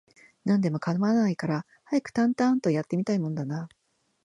[0.45, 3.69] 何でも構わないから、早くタンタアーンと、やって見たいもんだなあ